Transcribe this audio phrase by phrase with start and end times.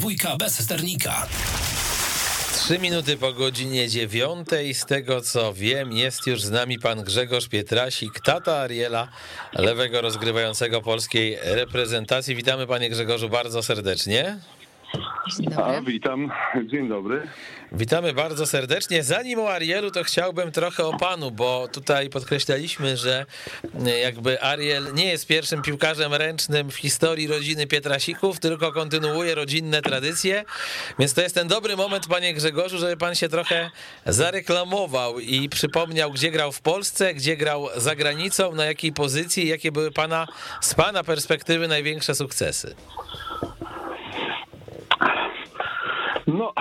[0.00, 1.26] dwójka bez sternika.
[2.54, 4.74] Trzy minuty po godzinie dziewiątej.
[4.74, 9.08] Z tego co wiem, jest już z nami pan Grzegorz Pietrasik, tata Ariela,
[9.52, 12.34] lewego rozgrywającego polskiej reprezentacji.
[12.34, 14.38] Witamy panie Grzegorzu bardzo serdecznie.
[15.36, 15.76] Dzień dobry.
[15.76, 16.30] A, witam,
[16.66, 17.22] dzień dobry.
[17.72, 19.02] Witamy bardzo serdecznie.
[19.02, 23.26] Zanim o Arielu, to chciałbym trochę o panu, bo tutaj podkreślaliśmy, że
[24.02, 30.44] jakby Ariel nie jest pierwszym piłkarzem ręcznym w historii rodziny Pietrasików, tylko kontynuuje rodzinne tradycje.
[30.98, 33.70] Więc to jest ten dobry moment, panie Grzegorzu, żeby pan się trochę
[34.06, 39.72] zareklamował i przypomniał, gdzie grał w Polsce, gdzie grał za granicą, na jakiej pozycji, jakie
[39.72, 40.26] były pana
[40.60, 42.74] z pana perspektywy największe sukcesy.
[46.34, 46.52] No,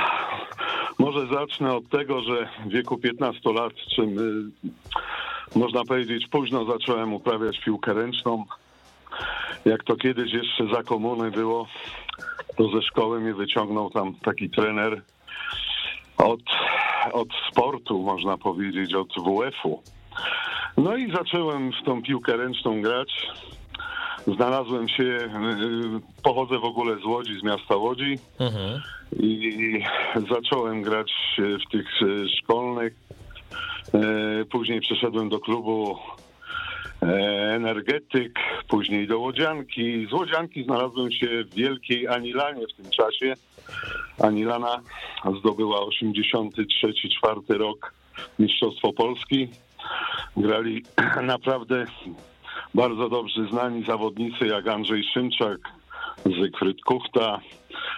[1.05, 4.15] może zacznę od tego, że w wieku 15 lat, czym
[5.55, 8.45] można powiedzieć późno zacząłem uprawiać piłkę ręczną.
[9.65, 11.67] Jak to kiedyś jeszcze za komuny było,
[12.57, 15.01] to ze szkoły mnie wyciągnął tam taki trener
[16.17, 16.41] od,
[17.13, 19.83] od sportu, można powiedzieć, od WF-u.
[20.77, 23.27] No i zacząłem w tą piłkę ręczną grać.
[24.27, 25.29] Znalazłem się, y,
[26.23, 28.81] pochodzę w ogóle z Łodzi, z miasta Łodzi Mhm.
[29.19, 29.79] i
[30.29, 32.93] zacząłem grać w tych e, szkolnych.
[33.93, 35.97] E, Później przeszedłem do klubu
[37.01, 37.05] e,
[37.55, 40.07] Energetyk, później do Łodzianki.
[40.09, 43.33] Z Łodzianki znalazłem się w Wielkiej Anilanie w tym czasie.
[44.23, 44.81] Anilana
[45.39, 47.93] zdobyła 83-4 rok
[48.39, 49.47] Mistrzostwo Polski.
[50.37, 50.83] Grali
[51.23, 51.85] naprawdę
[52.73, 55.57] bardzo dobrze znani zawodnicy jak Andrzej Szymczak,
[56.41, 57.39] Zygfryd Kuchta,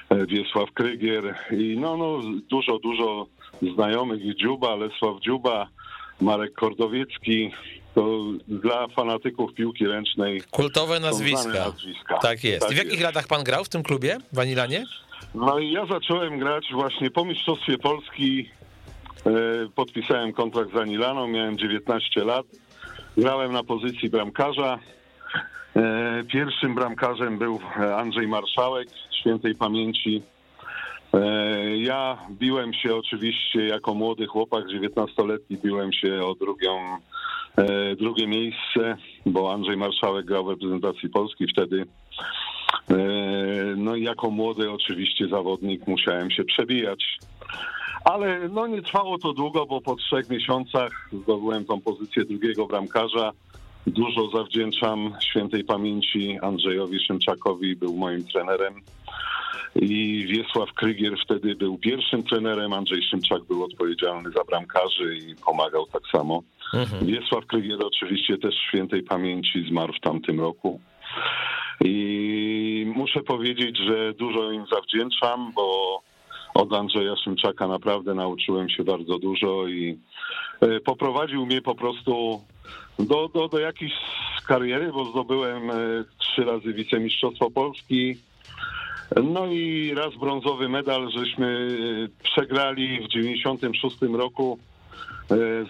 [0.09, 2.19] e, Wiesław Krygier i no, no
[2.50, 3.27] dużo, dużo
[3.73, 5.67] znajomych Dziuba, Lesław Dziuba,
[6.22, 7.52] Marek Kordowiecki.
[7.95, 11.49] To dla fanatyków piłki ręcznej Kultowe nazwiska.
[11.53, 12.17] nazwiska.
[12.17, 12.72] Tak jest.
[12.72, 13.03] I w jakich jest.
[13.03, 14.86] latach pan grał w tym klubie w Anilanie?
[15.36, 18.49] No i ja zacząłem grać właśnie po Mistrzostwie Polski.
[19.25, 19.31] E,
[19.75, 22.45] podpisałem kontrakt z Anilaną, miałem 19 lat.
[23.17, 24.80] Grałem na pozycji bramkarza.
[25.76, 27.60] E, Pierwszym bramkarzem był
[27.98, 28.88] Andrzej Marszałek,
[29.22, 30.22] świętej pamięci.
[31.14, 36.98] E, Ja biłem się oczywiście jako młody chłopak, 19-letni, biłem się o drugą,
[37.58, 41.86] e, drugie miejsce, bo Andrzej Marszałek grał w reprezentacji Polski wtedy.
[43.77, 47.04] No i jako młody oczywiście zawodnik musiałem się przebijać.
[48.06, 53.32] Ale no nie trwało to długo, bo po trzech miesiącach zdobyłem tą pozycję drugiego bramkarza.
[53.88, 58.73] Dużo zawdzięczam świętej pamięci Andrzejowi Szymczakowi, był moim trenerem.
[59.76, 65.86] I Wiesław Krygier wtedy był pierwszym trenerem, Andrzej Szymczak był odpowiedzialny za bramkarzy i pomagał
[65.86, 66.44] tak samo.
[67.02, 70.80] Wiesław Krygier oczywiście też świętej pamięci zmarł w tamtym roku.
[71.86, 75.98] I muszę powiedzieć, że dużo im zawdzięczam, bo
[76.54, 80.00] od Andrzeja Szymczaka naprawdę nauczyłem się bardzo dużo i
[80.62, 82.42] e, poprowadził mnie po prostu
[83.00, 83.94] do, do, do jakiejś
[84.48, 85.73] kariery, bo zdobyłem e,
[86.17, 88.17] trzy razy wicemistrzostwo Polski.
[89.23, 91.67] No i raz brązowy medal, żeśmy
[92.06, 94.60] e, przegrali w 96 roku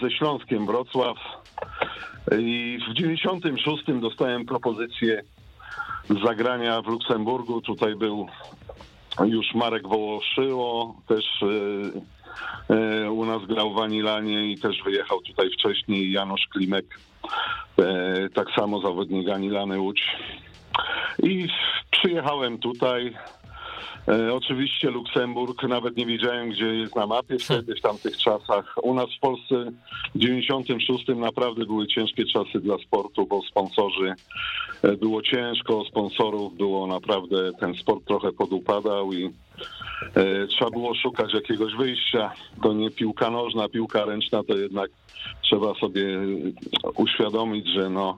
[0.02, 1.18] ze Śląskiem Wrocław.
[2.40, 5.24] I w 96 dostałem propozycję
[6.26, 7.62] zagrania w Luksemburgu.
[7.62, 8.28] Tutaj był
[9.20, 11.26] już Marek Wołoszyło, też
[12.70, 17.00] e, e, u nas grał w Anilanie i też wyjechał tutaj wcześniej Janusz Klimek,
[17.80, 20.02] e, tak samo zawodnik Anilany Łódź.
[21.24, 21.48] I
[21.92, 23.14] przyjechałem tutaj.
[24.08, 28.76] E, oczywiście Luksemburg, nawet nie wiedziałem, gdzie jest na mapie wtedy, w tamtych czasach.
[28.84, 29.72] U nas w Polsce
[30.16, 34.14] w 96 naprawdę były ciężkie czasy dla sportu, bo sponsorzy
[34.84, 41.34] e, było ciężko, sponsorów było naprawdę, ten sport trochę podupadał i e, trzeba było szukać
[41.34, 42.32] jakiegoś wyjścia.
[42.64, 44.90] To nie piłka nożna, piłka ręczna, to jednak
[45.42, 46.20] trzeba sobie
[46.96, 48.18] uświadomić, że no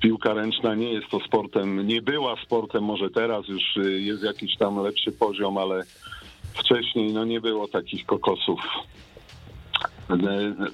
[0.00, 4.56] piłka ręczna nie jest to sportem, nie była sportem, może teraz już y, jest jakiś
[4.56, 5.82] tam lepszy poziom, ale
[6.54, 8.60] wcześniej no nie było takich kokosów
[10.10, 10.16] e,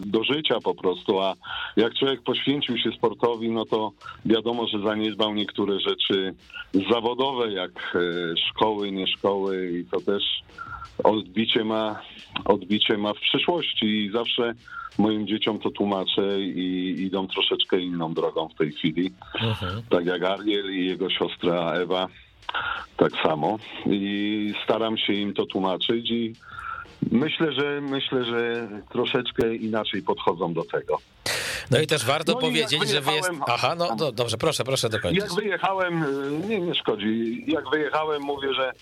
[0.06, 1.34] do życia po prostu, a
[1.76, 3.92] jak człowiek poświęcił się sportowi, no to
[4.24, 6.34] wiadomo, że zaniedbał niektóre rzeczy
[6.90, 10.22] zawodowe, jak e, szkoły, nie szkoły i to też
[11.04, 12.02] odbicie ma,
[12.44, 14.54] odbicie ma w przyszłości i zawsze
[14.98, 19.12] moim dzieciom to tłumaczę i idą troszeczkę inną drogą w tej chwili.
[19.90, 22.08] Tak jak Ariel i jego siostra Ewa,
[22.96, 23.58] tak samo.
[23.86, 26.32] I staram się im to tłumaczyć i
[27.12, 30.98] myślę, że myślę, że troszeczkę inaczej podchodzą do tego.
[31.70, 33.28] No i też warto No powiedzieć, że wy jest...
[33.28, 35.22] wyjechałem- Aha, no do, dobrze, proszę, proszę dokończyć.
[35.22, 38.72] Jak wyjechałem, y, nie, nie szkodzi, jak wyjechałem mówię, że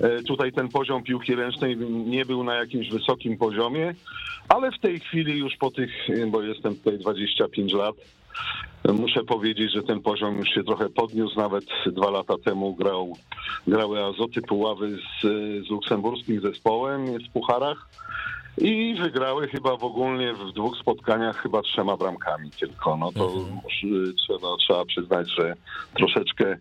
[0.00, 1.76] e, tutaj ten poziom piłki ręcznej
[2.06, 3.94] nie był na jakimś wysokim poziomie,
[4.48, 7.94] ale w tej chwili już po tych, y, bo jestem tutaj 25 lat,
[8.88, 11.36] y, muszę powiedzieć, że ten poziom już się trochę podniósł.
[11.36, 13.16] Nawet dwa lata temu grał,
[13.66, 15.22] grały Azoty Puławy z,
[15.66, 17.88] z luksemburskim zespołem w pucharach.
[18.60, 22.96] I wygrały chyba w ogólnie w dwóch spotkaniach chyba trzema bramkami tylko.
[22.96, 23.32] No to
[23.64, 25.54] już, trzeba, trzeba przyznać, że
[25.94, 26.56] troszeczkę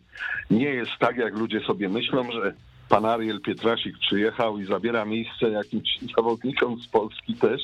[0.51, 2.53] nie jest tak, jak ludzie sobie myślą, że
[2.89, 7.61] pan Ariel Pietrasik przyjechał i zabiera miejsce jakimś zawodnikom z Polski też,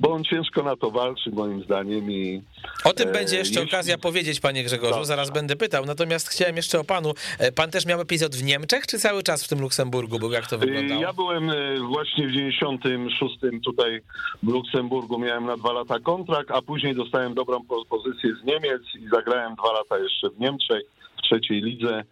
[0.00, 2.42] bo on ciężko na to walczy moim zdaniem i
[2.84, 5.06] O tym E, będzie jeszcze jeśli- okazja powiedzieć, panie Grzegorzu, Dobrze.
[5.06, 5.84] zaraz będę pytał.
[5.86, 7.12] Natomiast chciałem jeszcze o panu.
[7.38, 10.32] E, Pan też miał epizod w Niemczech, czy cały czas w tym Luksemburgu był?
[10.32, 11.02] Jak to wyglądało?
[11.02, 13.34] Ja byłem e, właśnie w 96
[13.64, 14.00] tutaj
[14.42, 19.08] w Luksemburgu, miałem na dwa lata kontrakt, a później dostałem dobrą propozycję z Niemiec i
[19.08, 20.82] zagrałem dwa lata jeszcze w Niemczech,
[21.18, 22.04] w trzeciej lidze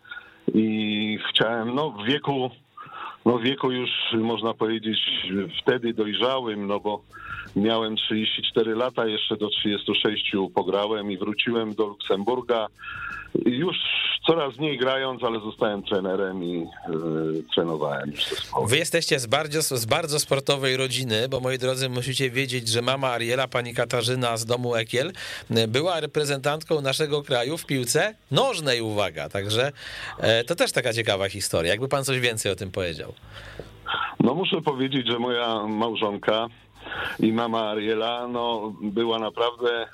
[0.55, 2.51] i chciałem, no w wieku,
[3.25, 4.99] no w wieku już można powiedzieć
[5.63, 7.03] wtedy dojrzałym, no bo
[7.57, 12.67] miałem 34 lata, jeszcze do 36 pograłem i wróciłem do Luksemburga.
[13.47, 13.77] Już
[14.29, 18.69] coraz mniej grając, ale zostałem trenerem i yy, trenowałem już zespoły.
[18.69, 23.09] Wy jesteście z bardzo, z bardzo sportowej rodziny, bo moi drodzy, musicie wiedzieć, że mama
[23.09, 25.13] Ariela, pani Katarzyna z domu Ekiel,
[25.51, 29.29] e, była reprezentantką naszego kraju w piłce nożnej, uwaga.
[29.29, 29.73] Także
[30.19, 31.71] e, to też taka ciekawa historia.
[31.71, 33.13] Jakby pan coś więcej o tym powiedział.
[34.21, 36.47] No muszę powiedzieć, że moja małżonka
[37.21, 39.87] i mama Ariela no, była naprawdę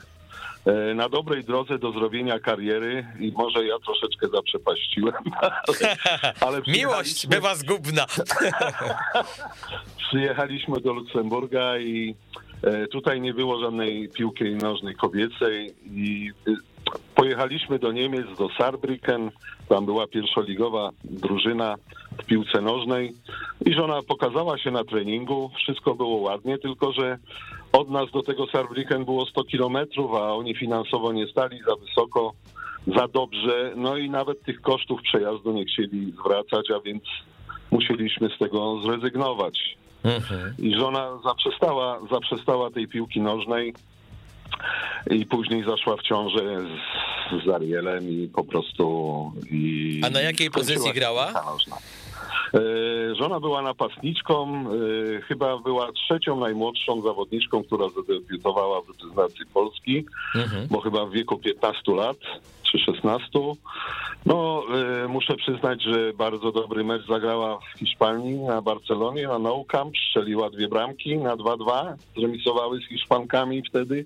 [0.94, 5.96] na dobrej drodze do zrobienia kariery i może ja troszeczkę zaprzepaściłem, ale,
[6.46, 8.06] ale Miłość bywa zgubna.
[10.08, 12.14] Przyjechaliśmy do Luksemburga i
[12.62, 16.54] e, tutaj nie było żadnej piłki nożnej kobiecej i y,
[17.14, 19.30] pojechaliśmy do Niemiec, do Saarbrücken,
[19.68, 21.74] tam była pierwszoligowa drużyna
[22.18, 23.12] w piłce nożnej
[23.66, 27.18] i żona pokazała się na treningu, wszystko było ładnie, tylko że
[27.74, 32.32] od nas do tego Saarbrücken było 100 kilometrów, a oni finansowo nie stali za wysoko,
[32.86, 37.02] za dobrze, no i nawet tych kosztów przejazdu nie chcieli zwracać, a więc
[37.70, 39.76] musieliśmy z tego zrezygnować.
[40.04, 40.54] Mhm.
[40.58, 43.74] I żona zaprzestała, zaprzestała tej piłki nożnej
[45.10, 49.32] i później zaszła w ciążę z, z Arielem i po prostu...
[49.50, 51.26] I A na jakiej pozycji grała?
[51.26, 51.76] piłka nożna.
[52.54, 54.64] E, Żona była napastniczką,
[55.18, 60.04] e, chyba była trzecią najmłodszą zawodniczką, która zadebiutowała w reprezentacji Polski,
[60.34, 60.66] Mhm.
[60.70, 62.16] bo chyba w wieku 15 lat
[62.62, 63.56] czy 16.
[64.26, 64.62] No,
[65.04, 69.94] e, muszę przyznać, że bardzo dobry mecz zagrała w Hiszpanii, na Barcelonie, na Nou Camp,
[70.08, 74.04] strzeliła dwie bramki na 2-2, zremisowały z Hiszpankami wtedy.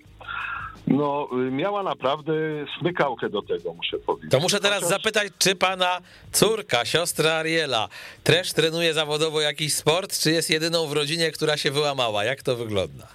[0.90, 2.32] No, y, miała naprawdę
[2.80, 4.30] smykałkę do tego, muszę powiedzieć.
[4.30, 5.98] To muszę teraz Chociaż- zapytać, czy pana
[6.32, 7.88] córka, siostra Ariela,
[8.24, 12.24] też trenuje zawodowo jakiś sport, czy jest jedyną w rodzinie, która się wyłamała?
[12.24, 13.06] Jak to wygląda?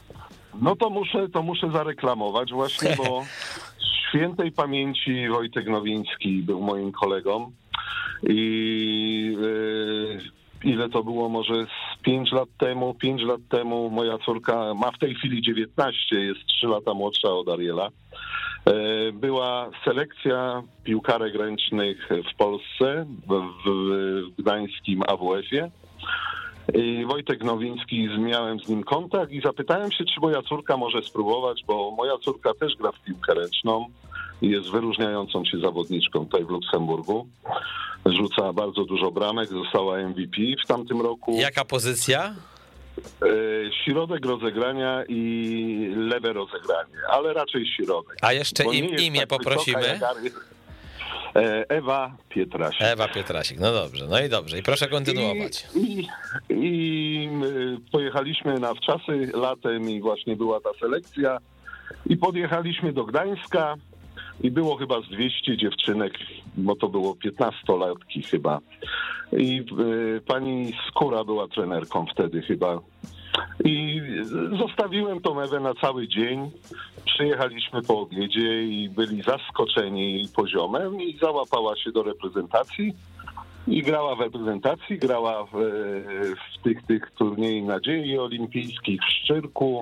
[0.62, 3.26] No to muszę, to muszę zareklamować właśnie, bo
[4.10, 7.52] świętej pamięci Wojtek Nowiński był moim kolegą
[8.24, 9.38] i
[10.20, 14.92] e, ile to było, może z 5 lat temu, 5 lat temu moja córka ma
[14.92, 17.90] w tej chwili 19, jest 3 lata młodsza od Ariela.
[18.66, 18.72] E,
[19.12, 25.72] Była selekcja piłkarek ręcznych w Polsce, w, gdańskim AWF-ie.
[26.74, 31.64] I Wojtek Nowiński, miałem z nim kontakt i zapytałem się, czy moja córka może spróbować,
[31.68, 33.86] bo moja córka też gra w piłkę ręczną
[34.50, 37.28] jest wyróżniającą się zawodniczką tutaj w Luksemburgu.
[38.06, 41.36] Rzuca bardzo dużo bramek, została MVP w tamtym roku.
[41.40, 42.36] Jaka pozycja?
[43.22, 43.26] E,
[43.86, 48.18] Środek rozegrania i lewe rozegranie, ale raczej środek.
[48.22, 50.00] A jeszcze im, imię tak poprosimy.
[51.36, 52.82] E, Ewa Pietrasik.
[52.82, 54.58] Ewa Pietrasik, no dobrze, no i dobrze.
[54.60, 55.68] I proszę kontynuować.
[55.76, 56.08] I, i,
[56.50, 57.30] i
[57.92, 61.38] pojechaliśmy na wczasy latem i właśnie była ta selekcja
[62.06, 63.76] i podjechaliśmy do Gdańska
[64.42, 66.14] i było chyba z 200 dziewczynek,
[66.58, 68.60] bo to było 15-latki chyba.
[69.38, 72.80] I y, pani Skóra była trenerką wtedy chyba.
[73.66, 74.02] I
[74.60, 76.52] zostawiłem tą Ewę na cały dzień.
[77.06, 82.94] Przyjechaliśmy po obiedzie i byli zaskoczeni poziomem i załapała się do reprezentacji
[83.68, 85.52] i grała w reprezentacji, grała w,
[86.36, 89.82] w tych, tych turniej nadziei olimpijskich w Szczyrku.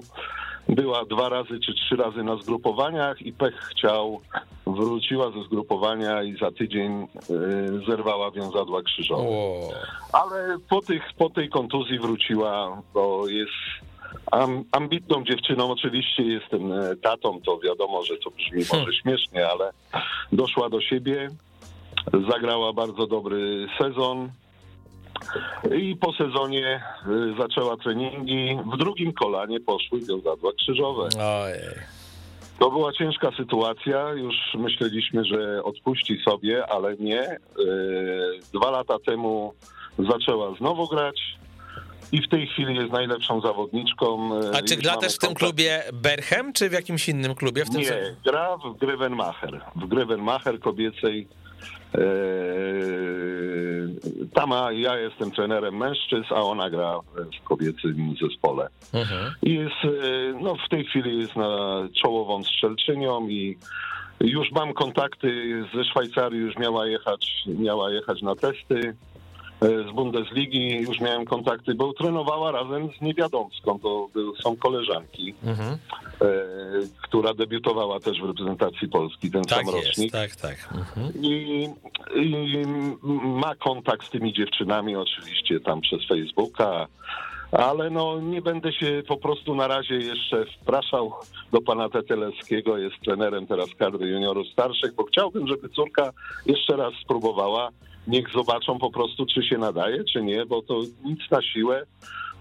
[0.71, 4.21] Była dwa razy czy trzy razy na zgrupowaniach i pech chciał.
[4.67, 7.07] Wróciła ze zgrupowania i za tydzień e,
[7.87, 9.23] zerwała wiązadła krzyżowe.
[9.23, 9.69] O,
[10.13, 13.51] Ale po, tych, po tej kontuzji wróciła, bo jest
[14.71, 15.71] ambitną dziewczyną.
[15.71, 18.93] Oczywiście jestem e, tatą, to wiadomo, że to brzmi może hmm.
[18.93, 19.71] śmiesznie, ale
[20.31, 21.29] doszła do siebie,
[22.29, 24.29] zagrała bardzo dobry sezon.
[25.75, 26.81] I po sezonie e,
[27.39, 28.57] zaczęła treningi.
[28.73, 31.09] W drugim kolanie poszły wiozadła krzyżowe.
[31.43, 32.01] Ojej.
[32.59, 34.09] To była ciężka sytuacja.
[34.13, 37.21] Już myśleliśmy, że odpuści sobie, ale nie.
[37.21, 37.37] E,
[38.53, 39.53] dwa lata temu
[39.99, 41.21] zaczęła znowu grać
[42.11, 44.29] i w tej chwili jest najlepszą zawodniczką.
[44.39, 47.65] E, A czy gra też w tym klubie Berchem, czy w jakimś innym klubie?
[47.65, 49.61] W tym Nie, gra w Grevenmacher.
[49.75, 51.27] W Grevenmacher kobiecej.
[51.93, 52.01] Eee,
[54.33, 56.99] tam ja jestem trenerem mężczyzn, a ona gra
[57.39, 58.67] w kobiecym zespole.
[58.93, 59.33] Mhm.
[59.43, 63.57] I jest, e, no w tej chwili jest na czołową strzelczynią i
[64.19, 68.95] już mam kontakty ze Szwajcarii, już miała jechać, miała jechać na testy.
[69.61, 74.09] E, z Bundesligi już miałem kontakty, bo trenowała razem z Niewiadomską, to
[74.43, 75.77] są koleżanki, mhm.
[76.21, 76.27] e,
[77.01, 80.11] która debiutowała też w reprezentacji Polski, ten tak sam jest, rocznik.
[80.11, 80.69] Tak, tak.
[80.73, 81.13] Mhm.
[81.23, 81.69] I,
[82.15, 82.35] I
[83.23, 86.87] ma kontakt z tymi dziewczynami oczywiście tam przez Facebooka,
[87.51, 91.13] ale no nie będę się po prostu na razie jeszcze wpraszał
[91.51, 96.11] do pana Tetelewskiego, jest trenerem teraz kadry juniorów starszych, bo chciałbym, żeby córka
[96.45, 97.69] jeszcze raz spróbowała
[98.07, 101.83] niech zobaczą po prostu, czy się nadaje, czy nie, bo to nic na siłę.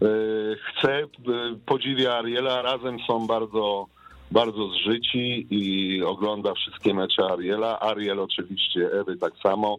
[0.03, 0.07] E,
[0.57, 1.07] chcę, e,
[1.67, 3.87] podziwia Ariela, razem są bardzo,
[4.31, 7.81] bardzo zżyci i ogląda wszystkie mecze Ariela.
[7.81, 9.77] Ariel oczywiście, Ewy tak samo.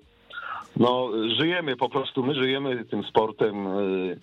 [0.78, 4.20] No, żyjemy po prostu, my żyjemy tym sportem, y,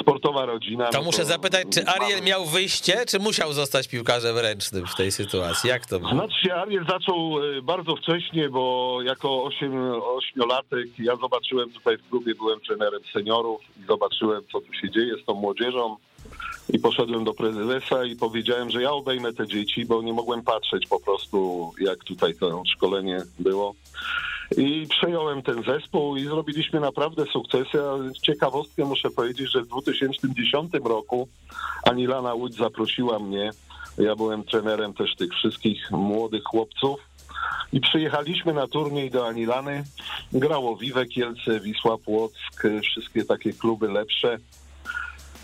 [0.00, 0.88] sportowa rodzina.
[0.88, 4.94] To no muszę to zapytać, czy Ariel miał wyjście, czy musiał zostać piłkarzem ręcznym w
[4.94, 5.70] tej sytuacji?
[5.70, 6.10] Jak to było?
[6.10, 12.08] Znaczy się, Ariel zaczął y, bardzo wcześnie, bo jako 8, ośmiolatek ja zobaczyłem tutaj w
[12.08, 15.96] klubie, byłem trenerem seniorów i zobaczyłem, co tu się dzieje z tą młodzieżą.
[16.68, 20.86] I poszedłem do prezesa i powiedziałem, że ja obejmę te dzieci, bo nie mogłem patrzeć
[20.86, 23.74] po prostu, jak tutaj to szkolenie było.
[24.56, 27.82] I przejąłem ten zespół i zrobiliśmy naprawdę sukcesy.
[27.82, 31.28] A ciekawostkę muszę powiedzieć, że w 2010 roku
[31.84, 33.50] Anilana Łódź zaprosiła mnie.
[33.98, 37.00] Ja byłem trenerem też tych wszystkich młodych chłopców.
[37.72, 39.84] I przyjechaliśmy na turniej do Anilany.
[40.32, 44.38] Grało Wiwe Kielce, Wisła Płock, wszystkie takie kluby lepsze.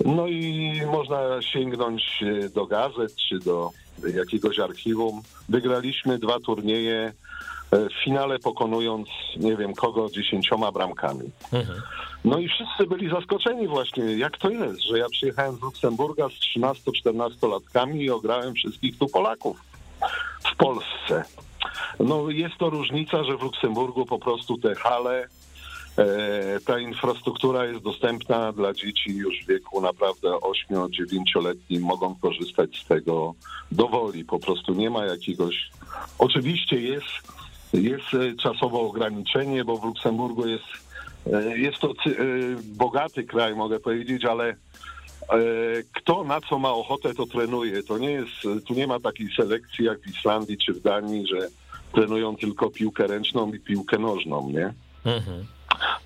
[0.05, 2.25] No i można sięgnąć
[2.55, 3.71] do gazet czy do
[4.15, 5.23] jakiegoś archiwum.
[5.49, 7.13] Wygraliśmy dwa turnieje E,
[7.73, 11.31] w finale pokonując nie wiem kogo dziesięcioma bramkami.
[11.53, 11.83] Mhm.
[12.25, 16.59] No i wszyscy byli zaskoczeni właśnie, jak to jest, że ja przyjechałem z Luksemburga z
[16.59, 19.61] 13-14 latkami i ograłem wszystkich tu Polaków
[20.53, 21.25] w Polsce.
[22.01, 25.29] No jest to różnica, że w Luksemburgu po prostu te hale,
[25.99, 32.87] e, ta infrastruktura jest dostępna dla dzieci już w wieku naprawdę 8-9-letnim, mogą korzystać z
[32.87, 33.35] tego
[33.73, 34.25] dowoli.
[34.25, 35.71] Po prostu nie ma jakiegoś.
[36.19, 37.39] Oczywiście jest
[37.73, 40.65] jest e, czasowe ograniczenie, bo w Luksemburgu jest,
[41.33, 41.95] e, jest to e,
[42.65, 44.57] bogaty kraj, mogę powiedzieć, ale
[45.95, 47.83] kto na co ma ochotę, to trenuje.
[47.83, 51.49] To nie jest, tu nie ma takiej selekcji jak w Islandii czy w Danii, że
[51.93, 54.75] trenują tylko piłkę ręczną i piłkę nożną, nie?
[55.05, 55.47] Mhm.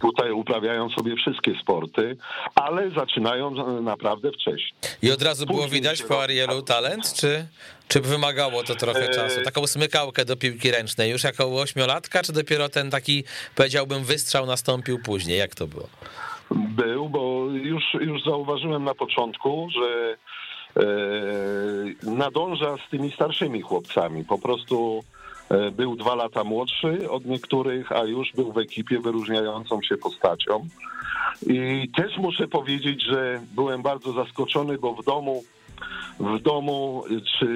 [0.00, 2.17] Tutaj uprawiają sobie wszystkie sporty,
[2.55, 4.73] ale zaczynają naprawdę wcześniej.
[5.02, 7.47] I od razu było widać po Arielu talent, czy,
[7.88, 9.43] czy wymagało to trochę e, czasu?
[9.45, 13.25] Taką smykałkę do piłki ręcznej już jako ośmiolatka, czy dopiero ten taki,
[13.57, 15.38] powiedziałbym, wystrzał nastąpił później?
[15.38, 15.88] Jak to było?
[16.50, 20.17] Był, bo już, już zauważyłem na początku, że
[20.76, 24.25] e, nadąża z tymi starszymi chłopcami.
[24.25, 25.22] Po prostu E,
[25.73, 30.69] był dwa lata młodszy od niektórych, a już był w ekipie wyróżniającą się postacią.
[31.47, 35.45] I też muszę powiedzieć, że byłem bardzo zaskoczony, bo w domu,
[36.21, 37.05] w domu,
[37.39, 37.47] czy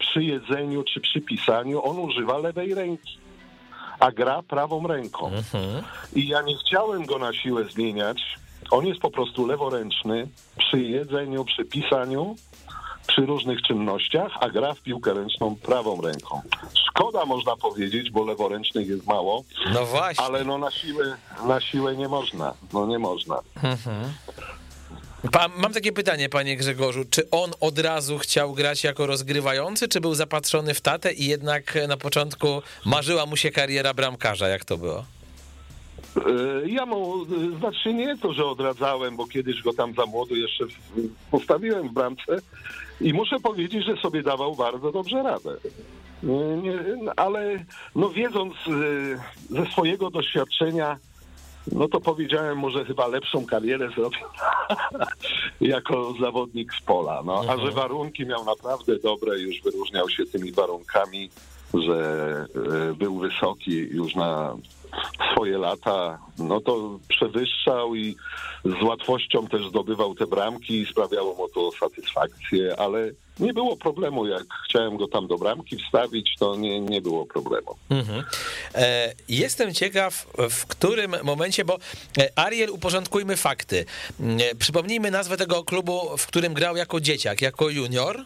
[0.00, 3.18] przy jedzeniu, czy przy pisaniu, on używa lewej ręki,
[4.00, 5.26] a gra prawą ręką.
[5.26, 5.84] Mhm.
[6.14, 8.22] I ja nie chciałem go na siłę zmieniać.
[8.70, 12.36] On jest po prostu leworęczny przy jedzeniu, przy pisaniu
[13.14, 16.40] przy różnych czynnościach, a gra w piłkę ręczną prawą ręką.
[16.88, 19.44] Szkoda można powiedzieć, bo leworęcznych jest mało.
[19.72, 20.24] No właśnie.
[20.24, 21.16] Ale no na siłę,
[21.46, 22.54] na siłę nie można.
[22.72, 23.38] No nie można.
[23.62, 24.12] Mhm.
[25.56, 27.04] Mam takie pytanie, panie Grzegorzu.
[27.10, 31.78] Czy on od razu chciał grać jako rozgrywający, czy był zapatrzony w tatę i jednak
[31.88, 34.48] na początku marzyła mu się kariera bramkarza?
[34.48, 35.04] Jak to było?
[36.16, 37.24] E, ja mu,
[37.58, 40.64] znaczy nie to, że odradzałem, bo kiedyś go tam za młodu jeszcze
[41.30, 42.36] postawiłem w bramce
[43.00, 45.56] i muszę powiedzieć, że sobie dawał bardzo dobrze radę.
[47.16, 50.98] Ale no wiedząc e, ze swojego doświadczenia,
[51.72, 54.26] no to powiedziałem, może chyba lepszą karierę zrobił
[55.60, 57.22] jako zawodnik z pola.
[57.24, 57.74] No, a że Mhm.
[57.74, 61.30] warunki miał naprawdę dobre, już wyróżniał się tymi warunkami,
[61.74, 62.46] że
[62.90, 64.56] e, był wysoki już na
[65.32, 68.16] swoje lata, no to przewyższał i
[68.64, 73.10] z łatwością też zdobywał te bramki i sprawiało mu to satysfakcję, ale
[73.40, 77.76] nie było problemu, jak chciałem go tam do bramki wstawić, to nie, nie było problemu.
[77.90, 78.24] Mhm.
[78.74, 81.78] E, Jestem ciekaw, w którym momencie, bo
[82.18, 83.84] e, Ariel, uporządkujmy fakty.
[84.20, 88.24] E, Przypomnijmy nazwę tego klubu, w którym grał jako dzieciak, jako junior.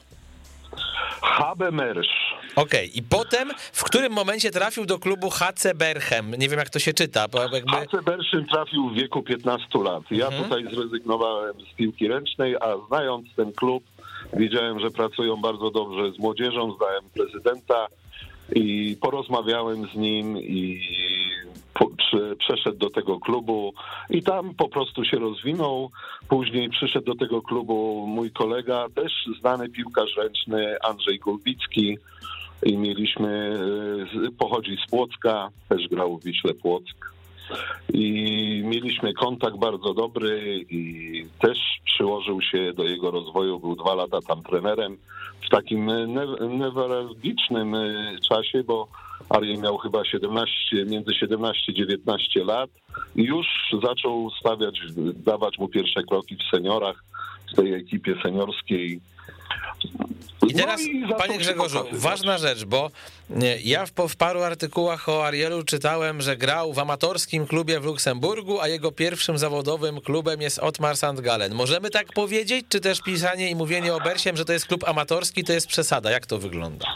[1.23, 2.09] Habemersz.
[2.57, 6.35] Okej, i potem w którym momencie trafił do klubu HC Berchem?
[6.39, 7.73] Nie wiem, jak to się czyta, bo jakby...
[7.73, 10.03] HC Berszyn trafił w wieku 15 lat.
[10.11, 10.45] Ja Mhm.
[10.45, 13.85] tutaj zrezygnowałem z piłki ręcznej, a znając ten klub,
[14.33, 17.87] wiedziałem, że pracują bardzo dobrze z młodzieżą, znałem prezydenta
[18.55, 20.81] i porozmawiałem z nim i
[22.39, 23.73] przeszedł do tego klubu
[24.11, 25.91] i tam po prostu się rozwinął.
[26.29, 31.99] Później przyszedł do tego klubu mój kolega, też znany piłkarz ręczny Andrzej Gulbicki
[32.63, 33.59] i mieliśmy,
[34.27, 37.18] e, pochodzi z Płocka, też grał w Wiśle Płock
[37.93, 44.19] i mieliśmy kontakt bardzo dobry i też przyłożył się do jego rozwoju, był dwa lata
[44.29, 44.97] tam trenerem
[45.47, 48.89] w takim ne- newralgicznym e, czasie, bo
[49.29, 52.71] Ariel miał chyba 17, między 17 a 19 lat
[53.17, 53.47] i już
[53.83, 54.81] zaczął stawiać,
[55.17, 57.05] dawać mu pierwsze kroki w seniorach,
[57.53, 59.01] w tej ekipie seniorskiej.
[60.49, 62.91] I teraz, No zaczął panie Grzegorzu, ważna rzecz, bo
[63.65, 68.61] ja w, w paru artykułach o Arielu czytałem, że grał w amatorskim klubie w Luksemburgu,
[68.61, 71.21] a jego pierwszym zawodowym klubem jest Otmar St.
[71.21, 71.55] Gallen.
[71.55, 75.45] Możemy tak powiedzieć, czy też pisanie i mówienie o Bersiem, że to jest klub amatorski,
[75.45, 76.11] to jest przesada?
[76.11, 76.87] Jak to wygląda?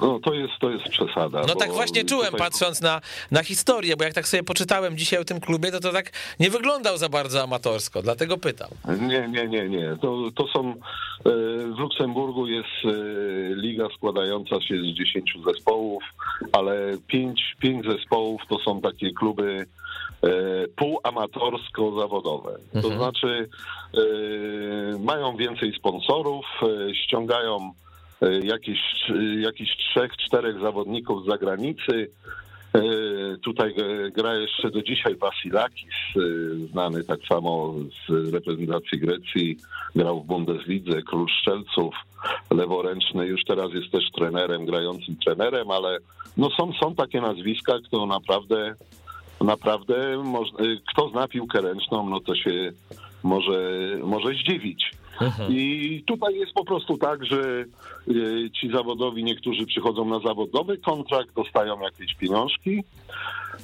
[0.00, 1.42] No to jest, to jest przesada.
[1.48, 3.00] No tak właśnie czułem, tutaj- patrząc na,
[3.30, 6.50] na historię, bo jak tak sobie poczytałem dzisiaj o tym klubie, to to tak nie
[6.50, 8.68] wyglądał za bardzo amatorsko, dlatego pytam.
[9.00, 9.96] Nie, nie, nie, nie.
[10.02, 10.70] To, to są.
[10.70, 10.74] e,
[11.74, 12.88] W Luksemburgu jest e,
[13.54, 16.02] liga składająca się z 10 zespołów,
[16.52, 16.74] ale
[17.06, 19.66] 5, pięć zespołów to są takie kluby
[20.22, 20.28] e,
[20.76, 22.52] półamatorsko-zawodowe.
[22.72, 22.96] To Mhm.
[22.98, 23.48] znaczy
[25.00, 26.44] mają więcej sponsorów,
[27.04, 27.72] ściągają
[28.22, 28.78] e, jakieś,
[29.40, 32.10] jakiś trzech, czterech zawodników z zagranicy.
[32.74, 32.82] E,
[33.42, 36.20] Tutaj e, gra jeszcze do dzisiaj Vasilakis, e,
[36.72, 37.74] znany tak samo
[38.08, 39.56] z reprezentacji Grecji,
[39.96, 41.94] grał w Bundeslidze, król strzelców,
[42.50, 45.98] leworęczny, już teraz jest też trenerem, grającym trenerem, ale
[46.36, 48.74] no są, są takie nazwiska, kto naprawdę,
[49.40, 50.20] naprawdę, e,
[50.92, 52.72] kto zna piłkę ręczną, no to się
[53.22, 53.70] może,
[54.02, 54.92] może zdziwić.
[55.48, 61.34] I tutaj jest po prostu tak, że e, ci zawodowi niektórzy przychodzą na zawodowy kontrakt,
[61.34, 62.84] dostają jakieś pieniążki,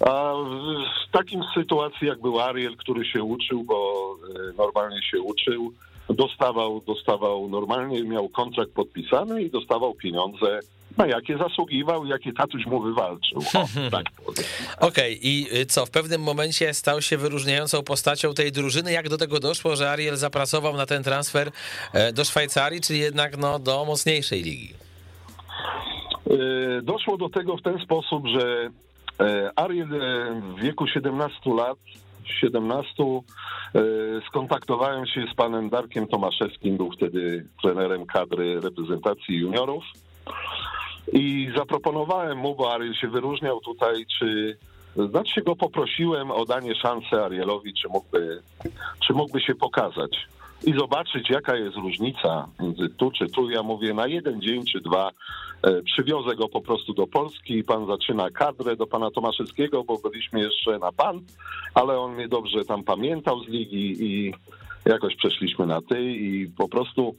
[0.01, 3.95] a w w takim sytuacji jak był Ariel, który się uczył, bo
[4.37, 5.73] e, normalnie się uczył,
[6.11, 10.61] dostawał, dostawał normalnie, miał kontrakt podpisany i dostawał pieniądze,
[10.99, 13.43] na jakie zasługiwał, jakie tatuś mu wywalczył.
[13.91, 14.07] Tak.
[14.81, 18.93] Okej, i y, co, w pewnym momencie stał się wyróżniającą postacią tej drużyny.
[18.93, 21.51] Jak do tego doszło, że Ariel zapracował na ten transfer
[21.93, 24.69] e, do Szwajcarii, czyli jednak no, do mocniejszej ligi?
[26.31, 28.71] E, Doszło do tego w ten sposób, że
[29.21, 29.89] e, Ariel
[30.57, 31.79] w wieku 17 lat,
[32.41, 33.81] 17, e,
[34.29, 39.85] skontaktowałem się z panem Darkiem Tomaszewskim, był wtedy trenerem kadry reprezentacji juniorów
[41.13, 44.59] i zaproponowałem mu, bo Ariel się wyróżniał tutaj, czy
[45.11, 48.43] znaczy go poprosiłem o danie szansy Arielowi, czy mógłby,
[49.07, 50.29] czy mógłby się pokazać
[50.65, 53.51] i zobaczyć, jaka jest różnica między tu czy tu.
[53.51, 55.11] Ja mówię, na jeden dzień czy dwa
[55.63, 59.99] e, przywiozę go po prostu do Polski i pan zaczyna kadrę do pana Tomaszewskiego, bo
[59.99, 61.21] byliśmy jeszcze na pan,
[61.75, 64.35] ale on mnie dobrze tam pamiętał z ligi i
[64.85, 67.15] jakoś przeszliśmy na ty i po prostu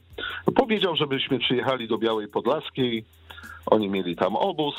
[0.56, 3.04] powiedział, żebyśmy przyjechali do Białej Podlaskiej.
[3.66, 4.74] Oni mieli tam obóz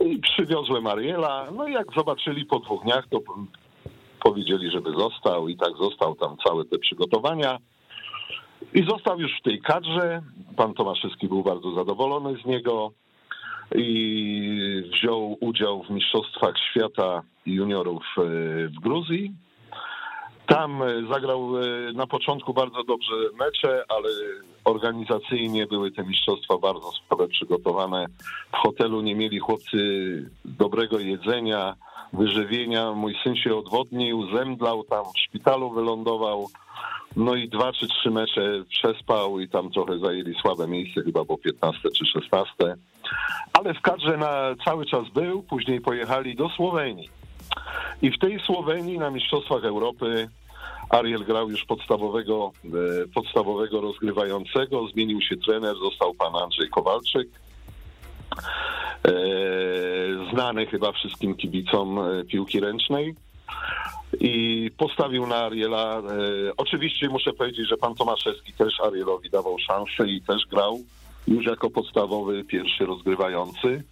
[0.00, 1.46] i przywiozłem Ariela.
[1.56, 3.20] No i jak zobaczyli po dwóch dniach, to
[4.22, 7.58] powiedzieli, żeby został i tak został tam całe te przygotowania.
[8.74, 10.22] I został już w tej kadrze.
[10.56, 12.92] Pan Tomaszewski był bardzo zadowolony z niego
[13.74, 18.22] i wziął udział w Mistrzostwach Świata Juniorów e,
[18.68, 19.32] w Gruzji.
[20.46, 24.08] Tam e, zagrał e, na początku bardzo dobrze mecze, ale
[24.64, 28.06] organizacyjnie były te mistrzostwa bardzo słabe przygotowane.
[28.52, 29.78] W hotelu nie mieli chłopcy
[30.44, 31.74] dobrego jedzenia,
[32.12, 32.92] wyżywienia.
[32.92, 36.48] Mój syn się odwodnił, zemdlał tam, w szpitalu wylądował.
[37.16, 41.38] No i dwa czy trzy mecze przespał i tam trochę zajęli słabe miejsce, chyba po
[41.38, 42.54] 15 czy 16.
[43.52, 47.08] Ale w kadrze na cały czas był, później pojechali do Słowenii.
[48.02, 50.28] I w tej Słowenii na Mistrzostwach Europy
[50.90, 52.52] Ariel grał już podstawowego,
[53.14, 57.28] podstawowego rozgrywającego, zmienił się trener, został pan Andrzej Kowalczyk.
[60.32, 63.14] Znany chyba wszystkim kibicom piłki ręcznej
[64.20, 66.02] i postawił na Ariela.
[66.56, 70.80] Oczywiście muszę powiedzieć, że pan Tomaszewski też Arielowi dawał szansę i też grał
[71.28, 73.82] już jako podstawowy pierwszy rozgrywający.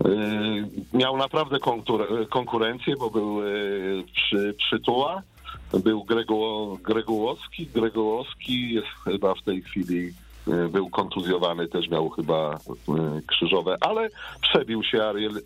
[0.00, 1.58] Y, miał naprawdę
[2.30, 5.22] konkurencję, bo był y, przy, przytuła,
[5.84, 7.66] był Gregu, Gregułowski.
[7.66, 10.12] Gregułowski jest chyba w tej chwili
[10.48, 12.58] y, był kontuzjowany, też miał chyba
[13.26, 14.08] krzyżowe, ale
[14.40, 15.40] przebił się Ariel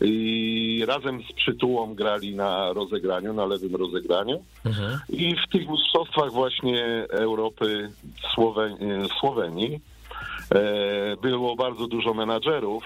[0.00, 4.44] i razem z przytułą grali na rozegraniu, na lewym rozegraniu.
[4.64, 4.98] Mhm.
[5.08, 7.90] I w tych mistrzostwach właśnie Europy
[8.34, 9.80] Słowenii, Słowenii
[11.22, 12.84] było bardzo dużo menadżerów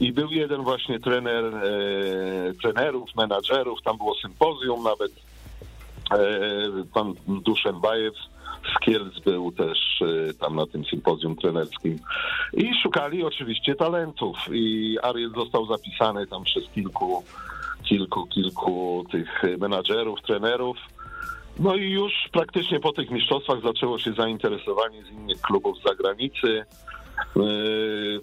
[0.00, 1.60] i był jeden właśnie trener, e,
[2.62, 5.12] trenerów, menadżerów, tam było sympozjum nawet,
[6.12, 8.14] e, pan Duszenbajew
[8.76, 11.98] z Kielc był też e, tam na tym sympozjum trenerskim
[12.52, 17.24] i szukali oczywiście talentów i Ariel został zapisany tam przez kilku,
[17.82, 20.76] kilku, kilku tych menadżerów, trenerów.
[21.58, 26.64] No i już praktycznie po tych mistrzostwach zaczęło się zainteresowanie z innych klubów z zagranicy.
[27.36, 27.40] E,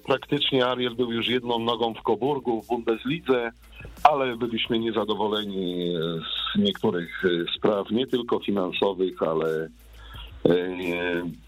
[0.06, 3.52] praktycznie Ariel był już jedną nogą w Coburgu, w Bundeslidze,
[4.04, 5.94] ale byliśmy niezadowoleni
[6.56, 9.70] z niektórych e, spraw, nie tylko finansowych, ale e,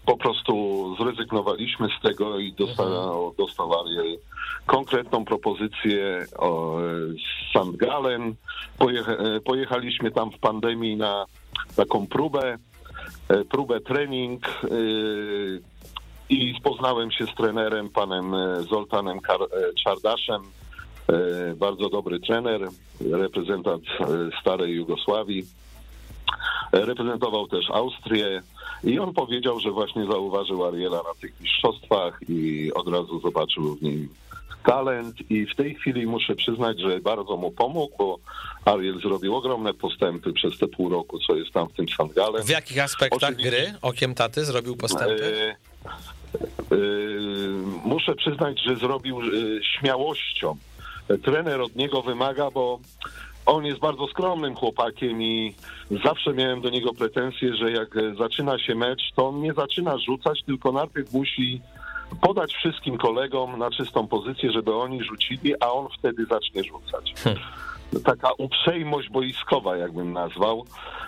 [0.06, 4.18] po prostu zrezygnowaliśmy z tego i dostał, dostał Ariel
[4.66, 6.26] konkretną propozycję
[7.16, 7.76] z St.
[7.76, 8.34] Gallen.
[9.44, 11.26] Pojechaliśmy tam w pandemii na
[11.76, 12.58] taką próbę,
[13.48, 14.46] próbę trening
[16.30, 20.42] i poznałem się z trenerem, panem e, Zoltanem e, Czardaszem.
[21.08, 22.68] E, bardzo dobry trener,
[23.00, 23.84] reprezentant
[24.40, 25.46] starej Jugosławii.
[26.72, 28.42] Reprezentował też Austrię
[28.84, 33.82] i on powiedział, że właśnie zauważył Ariela na tych mistrzostwach i od razu zobaczył w
[33.82, 34.08] nim
[34.64, 38.18] talent i w tej chwili muszę przyznać, że bardzo mu pomógł, bo
[38.64, 42.42] Ariel zrobił ogromne postępy przez te pół roku, co jest tam w tym Sangale.
[42.42, 45.56] W jakich aspektach Oczywiście, gry okiem taty zrobił postępy?
[46.70, 46.78] Yy,
[47.84, 50.56] muszę przyznać, że zrobił yy, śmiałością.
[51.22, 52.78] Trener od niego wymaga, bo
[53.46, 55.54] on jest bardzo skromnym chłopakiem i
[56.04, 60.42] zawsze miałem do niego pretensje, że jak zaczyna się mecz, to on nie zaczyna rzucać,
[60.46, 61.60] tylko najpierw musi
[62.20, 67.14] podać wszystkim kolegom na czystą pozycję, żeby oni rzucili, a on wtedy zacznie rzucać.
[67.24, 67.42] Hmm.
[68.04, 70.64] Taka uprzejmość boiskowa, jakbym nazwał.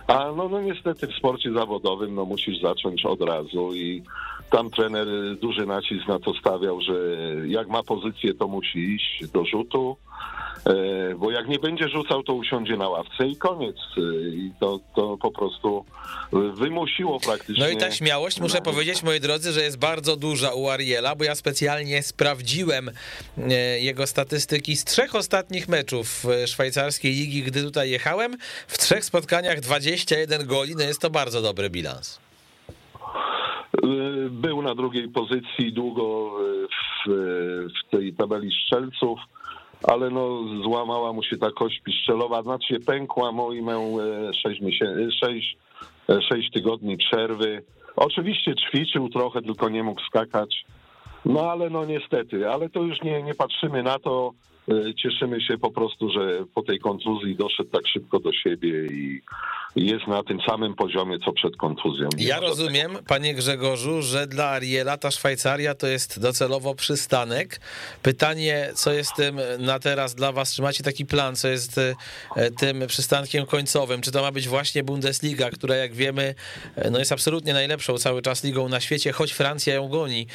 [0.07, 4.03] A no, no niestety w sporcie zawodowym no musisz zacząć od razu i
[4.53, 5.07] tam trener
[5.41, 6.95] duży nacisk na to stawiał, że
[7.47, 9.97] jak ma pozycję, to musi iść do rzutu,
[10.67, 13.77] e, bo jak nie będzie rzucał, to usiądzie na ławce i koniec.
[13.97, 15.85] E, I to, to po prostu
[16.55, 17.65] wymusiło praktycznie.
[17.65, 21.25] No i ta śmiałość, muszę powiedzieć, moi drodzy, że jest bardzo duża u Ariela, bo
[21.25, 22.91] ja specjalnie sprawdziłem
[23.38, 28.37] e, jego statystyki z trzech ostatnich meczów szwajcarskiej ligi, gdy tutaj jechałem.
[28.67, 32.22] W trzech spotkaniach 21 goli, no jest to bardzo dobry bilans.
[34.31, 36.31] Był na drugiej pozycji długo
[37.07, 37.11] w,
[37.69, 39.19] w tej tabeli strzelców,
[39.83, 43.33] ale no złamała mu się ta kość piszczelowa, znaczy pękła
[43.63, 43.97] miał
[44.43, 45.57] 6, miesięcy, 6,
[46.29, 47.63] 6 tygodni przerwy.
[47.97, 50.65] Oczywiście ćwiczył trochę, tylko nie mógł skakać.
[51.25, 54.33] No ale no niestety, ale to już nie, nie patrzymy na to.
[54.68, 59.22] E, cieszymy się po prostu, że po tej kontuzji doszedł tak szybko do siebie i
[59.77, 62.09] jest na tym samym poziomie, co przed kontuzją.
[62.18, 67.61] Ja rozumiem, panie Grzegorzu, że dla Ariela ta Szwajcaria to jest docelowo przystanek.
[68.03, 70.55] Pytanie, co jest tym na teraz dla was?
[70.55, 74.01] Czy macie taki plan, co jest e, tym przystankiem końcowym?
[74.01, 76.35] Czy to ma być właśnie Bundesliga, która jak wiemy,
[76.77, 80.27] e, no jest absolutnie najlepszą cały czas ligą na świecie, choć Francja ją goni,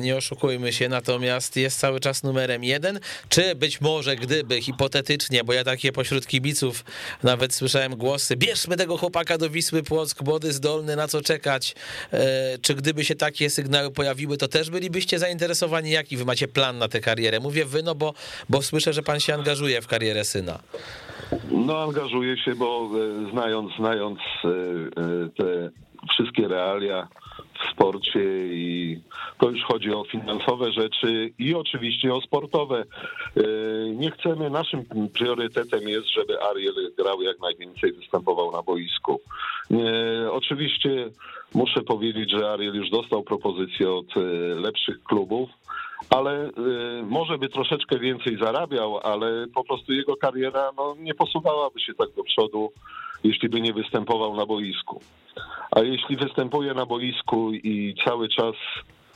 [0.00, 3.00] nie oszukujmy się, natomiast jest cały czas numerem jeden.
[3.28, 6.84] Czy być może, gdyby hipotetycznie, bo ja takie pośród kibiców
[7.22, 11.74] nawet słyszałem głosy, bierzmy tego chłopaka do Wisły Płock, młody, zdolny, na co czekać?
[12.12, 15.90] E, czy gdyby się takie sygnały pojawiły, to też bylibyście zainteresowani?
[15.90, 17.40] Jaki wy macie plan na tę karierę?
[17.40, 18.14] Mówię wy, no bo,
[18.48, 20.58] bo słyszę, że pan się angażuje w karierę syna.
[21.50, 22.90] No angażuję się, bo
[23.26, 24.48] e, znając, znając e,
[25.36, 25.70] te
[26.10, 27.08] wszystkie realia
[27.66, 29.00] w sporcie i
[29.38, 32.84] to już chodzi o finansowe rzeczy i oczywiście o sportowe.
[33.36, 33.42] E,
[33.90, 39.20] nie chcemy, naszym priorytetem jest, żeby Ariel grał jak najwięcej, występował na boisku.
[40.30, 41.08] Oczywiście
[41.54, 44.20] muszę powiedzieć, że Ariel już dostał propozycję od e,
[44.60, 45.50] lepszych klubów,
[46.10, 46.50] ale
[47.02, 52.08] może by troszeczkę więcej zarabiał, ale po prostu jego kariera no, nie posuwałaby się tak
[52.16, 52.72] do przodu,
[53.24, 55.00] jeśli by nie występował na boisku.
[55.70, 58.54] A jeśli występuje na boisku i cały czas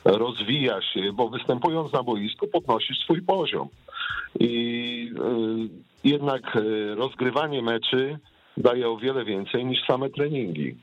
[0.04, 3.68] rozwija się, bo występując na boisku podnosisz swój poziom.
[4.40, 5.10] I
[6.04, 8.18] y, jednak y, rozgrywanie meczy
[8.56, 10.74] daje o wiele więcej niż same treningi.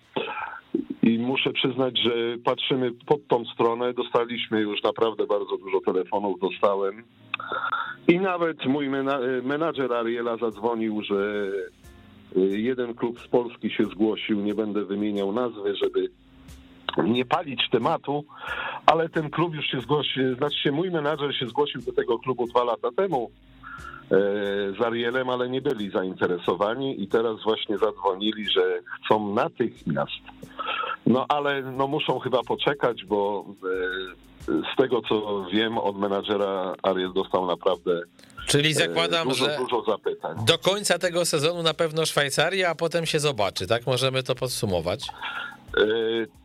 [1.03, 2.12] I muszę przyznać, że
[2.43, 3.93] patrzymy pod tą stronę.
[3.93, 7.03] Dostaliśmy już naprawdę bardzo dużo telefonów, dostałem.
[8.07, 8.89] I nawet mój
[9.43, 11.82] menadżer Ariela zadzwonił, że y,
[12.35, 16.09] jeden klub z Polski się zgłosił, nie będę wymieniał nazwy, żeby
[16.97, 18.25] nie palić tematu,
[18.85, 22.63] ale ten klub już się zgłosił, znaczy mój menadżer się zgłosił do tego klubu dwa
[22.63, 23.31] lata temu
[24.11, 24.17] e,
[24.79, 30.21] z Arielem, ale nie byli zainteresowani i teraz właśnie zadzwonili, że chcą natychmiast.
[31.05, 37.13] No ale no muszą chyba poczekać, bo e, z tego co wiem od menadżera Ariel
[37.13, 38.01] dostał naprawdę
[38.47, 40.45] Czyli e, zakładam, dużo, że dużo zapytań.
[40.45, 43.88] do końca tego sezonu na pewno Szwajcaria, a potem się zobaczy, tak?
[43.88, 45.08] Możemy to podsumować.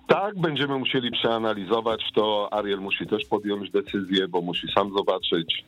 [0.09, 2.49] Tak, będziemy musieli przeanalizować to.
[2.53, 5.65] Ariel musi też podjąć decyzję, bo musi sam zobaczyć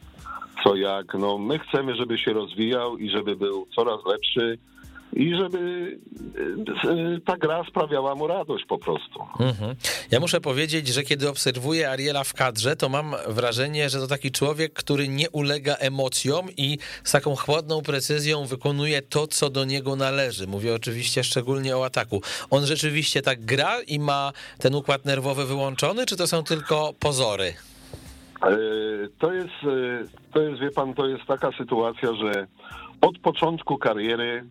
[0.65, 1.15] co jak.
[1.15, 4.59] No, my chcemy, żeby się rozwijał i żeby był coraz lepszy
[5.13, 5.99] i żeby
[6.85, 9.21] e, e, ta gra sprawiała mu radość po prostu.
[9.41, 9.77] Mhm.
[10.11, 14.31] Ja muszę powiedzieć, że kiedy obserwuję Ariela w kadrze, to mam wrażenie, że to taki
[14.31, 19.97] człowiek, który nie ulega emocjom i z taką chłodną precyzją wykonuje to, co do niego
[19.97, 20.47] należy.
[20.47, 22.23] Mówię oczywiście szczególnie o ataku.
[22.51, 27.55] On rzeczywiście tak gra i ma ten układ nerwowy wyłączony, czy to są tylko pozory?
[28.43, 28.59] E,
[29.19, 29.55] to jest,
[30.33, 32.47] to jest, wie pan, to jest taka sytuacja, że
[33.01, 34.45] od początku kariery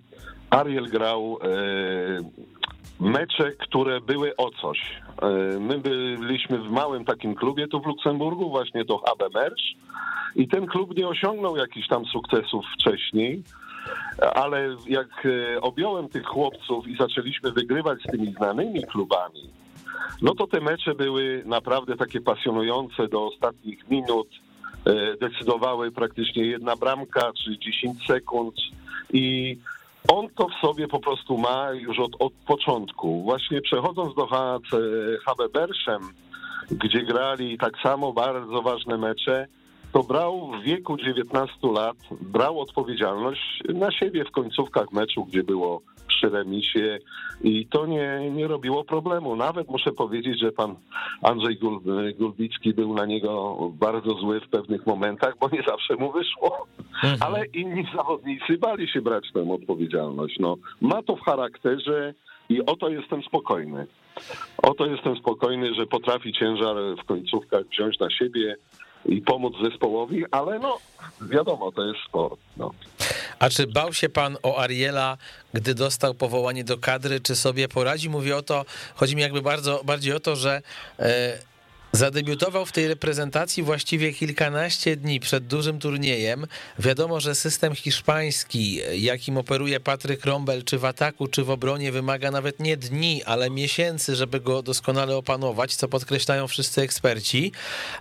[0.49, 1.47] Ariel grał e,
[2.99, 4.79] mecze, które były o coś.
[5.21, 9.63] E, my byliśmy w małym takim klubie tu w Luksemburgu, właśnie to HB Merch.
[10.35, 13.43] I ten klub nie osiągnął jakichś tam sukcesów wcześniej,
[14.35, 19.49] ale jak e, objąłem tych chłopców i zaczęliśmy wygrywać z tymi znanymi klubami,
[20.21, 23.07] no to te mecze były naprawdę takie pasjonujące.
[23.07, 24.27] Do ostatnich minut,
[25.21, 28.55] decydowały praktycznie jedna bramka czy 10 sekund.
[29.13, 29.57] I
[30.07, 33.23] on to w sobie po prostu ma już od, od początku.
[33.23, 34.27] Właśnie przechodząc do
[35.25, 36.01] HB Berszem,
[36.71, 39.47] gdzie grali tak samo bardzo ważne mecze,
[39.91, 45.81] to brał w wieku 19 lat, brał odpowiedzialność na siebie w końcówkach meczu, gdzie było
[46.19, 46.99] przy remisie
[47.41, 49.35] i to nie, nie robiło problemu.
[49.35, 50.75] Nawet muszę powiedzieć, że pan
[51.21, 51.79] Andrzej Gul,
[52.19, 56.67] Gulbicki był na niego bardzo zły w pewnych momentach, bo nie zawsze mu wyszło.
[57.03, 57.17] Mhm.
[57.21, 60.39] Ale inni zawodnicy bali się brać tę odpowiedzialność.
[60.39, 62.13] No, ma to w charakterze
[62.49, 63.87] i o to jestem spokojny.
[64.63, 68.55] O to jestem spokojny, że potrafi ciężar w końcówkach wziąć na siebie
[69.05, 70.77] i pomóc zespołowi, ale no
[71.21, 72.39] wiadomo, to jest sport.
[72.57, 72.71] No.
[73.39, 75.17] A czy bał się pan o Ariela,
[75.53, 78.09] gdy dostał powołanie do kadry, czy sobie poradzi?
[78.09, 80.61] Mówię o to, chodzi mi jakby bardzo bardziej o to, że
[80.99, 81.39] e,
[81.91, 86.47] Zadebiutował w tej reprezentacji właściwie kilkanaście dni przed dużym turniejem.
[86.79, 92.31] Wiadomo, że system hiszpański, jakim operuje Patryk Rombel, czy w ataku, czy w obronie, wymaga
[92.31, 97.51] nawet nie dni, ale miesięcy, żeby go doskonale opanować, co podkreślają wszyscy eksperci.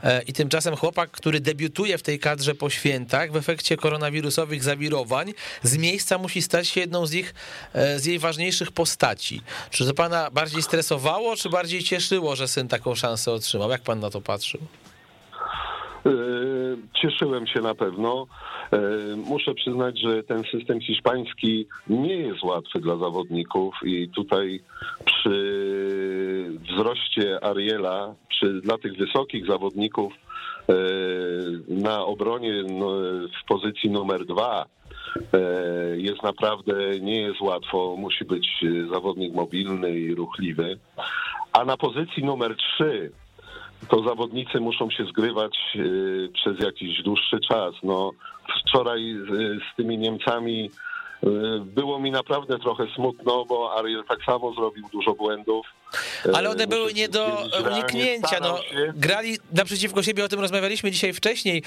[0.04, 5.34] E, I tymczasem chłopak, który debiutuje w tej kadrze po świętach, w efekcie koronawirusowych zawirowań,
[5.62, 7.34] z miejsca musi stać się jedną z ich,
[7.72, 9.42] e, z jej ważniejszych postaci.
[9.70, 13.77] Czy to pana bardziej stresowało, czy bardziej cieszyło, że syn taką szansę otrzymał?
[13.78, 14.60] Jak pan na to patrzył?
[16.06, 16.10] E,
[17.02, 18.26] cieszyłem się na pewno.
[18.72, 18.78] E,
[19.16, 24.60] muszę przyznać, że ten system hiszpański nie jest łatwy dla zawodników i tutaj
[25.04, 25.38] przy
[26.70, 30.74] wzroście Ariela, przy, dla tych wysokich zawodników e,
[31.68, 32.90] na obronie no,
[33.42, 34.66] w pozycji numer dwa
[35.96, 40.78] jest naprawdę, nie jest łatwo, musi być zawodnik mobilny i ruchliwy.
[41.52, 43.12] A na pozycji numer trzy
[43.88, 47.74] to zawodnicy muszą się zgrywać y, przez jakiś dłuższy czas.
[47.82, 48.10] No,
[48.60, 50.70] wczoraj z, z tymi Niemcami
[51.60, 55.66] było mi naprawdę trochę smutno, bo Ariel tak samo zrobił dużo błędów.
[56.34, 58.40] Ale one były nie do uniknięcia.
[58.40, 58.60] No,
[58.94, 61.62] grali naprzeciwko siebie, o tym rozmawialiśmy dzisiaj wcześniej.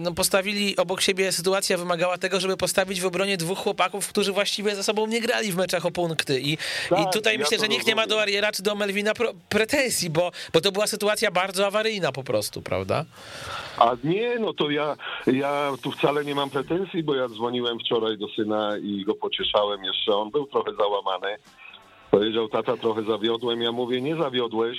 [0.00, 4.76] No, postawili obok siebie, sytuacja wymagała tego, żeby postawić w obronie dwóch chłopaków, którzy właściwie
[4.76, 6.40] ze sobą nie grali w meczach o punkty.
[6.40, 6.58] I,
[6.90, 9.12] tak, i tutaj ja myślę, że nikt nie ma do Ariera czy do Melvina
[9.48, 13.04] pretensji, bo, bo to była sytuacja bardzo awaryjna po prostu, prawda?
[13.78, 18.18] A nie, no to ja, ja tu wcale nie mam pretensji, bo ja dzwoniłem wczoraj
[18.18, 20.16] do syna i go pocieszałem jeszcze.
[20.16, 21.36] On był trochę załamany
[22.12, 23.62] Powiedział, tata, trochę zawiodłem.
[23.62, 24.78] Ja mówię, nie zawiodłeś.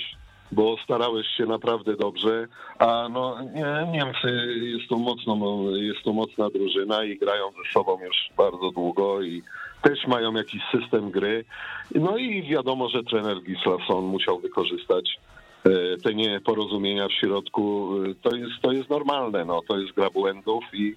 [0.52, 5.36] bo starałeś się naprawdę dobrze, a no nie, Niemcy jest to, mocno,
[5.76, 9.42] jest to mocna drużyna i grają ze sobą już bardzo długo i
[9.82, 11.44] też mają jakiś system gry.
[11.94, 15.20] No i wiadomo, że trener Gislason musiał wykorzystać
[16.02, 20.64] te nieporozumienia w środku, e, to jest, to jest normalne, no, to jest gra błędów
[20.72, 20.96] i,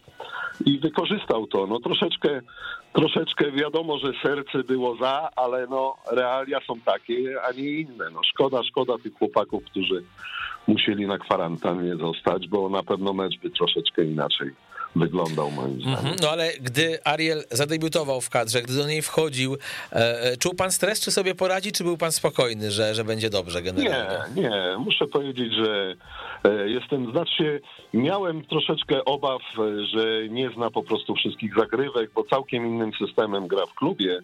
[0.65, 1.67] i wykorzystał to.
[1.67, 2.41] No troszeczkę,
[2.93, 8.09] troszeczkę wiadomo, że serce było za, ale no realia są takie, a nie inne.
[8.13, 10.03] No szkoda, szkoda tych chłopaków, którzy
[10.67, 14.51] musieli na kwarantannie zostać, bo na pewno mecz by troszeczkę inaczej
[14.99, 15.99] wyglądał moim zdaniem.
[15.99, 19.57] Mhm, no ale gdy Ariel zadebiutował w kadrze, gdy do niej wchodził,
[19.91, 23.29] e, e, czuł pan stres, czy sobie poradzi, czy był pan spokojny, że, że będzie
[23.29, 24.35] dobrze generalnie?
[24.35, 24.77] Nie, nie.
[24.77, 25.95] Muszę powiedzieć, że
[26.43, 27.61] e, jestem, znaczy
[27.93, 29.41] miałem troszeczkę obaw,
[29.93, 34.19] że nie zna po prostu wszystkich zagrywek, bo całkiem innym systemem gra w klubie,